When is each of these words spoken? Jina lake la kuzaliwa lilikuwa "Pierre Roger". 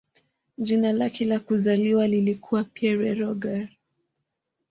Jina 0.57 0.93
lake 0.93 1.25
la 1.25 1.39
kuzaliwa 1.39 2.07
lilikuwa 2.07 2.63
"Pierre 2.63 3.13
Roger". 3.13 3.67